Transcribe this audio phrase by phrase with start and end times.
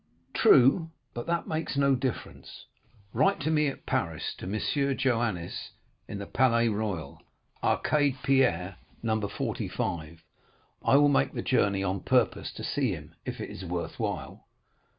[0.33, 2.65] "'True, but that makes no difference.
[3.13, 4.55] Write to me at Paris, to M.
[4.97, 5.69] Joannes,
[6.07, 7.21] in the Palais Royal,
[7.63, 9.21] arcade Pierre, No.
[9.21, 10.23] 45.
[10.83, 14.47] I will make the journey on purpose to see him, if it is worth while.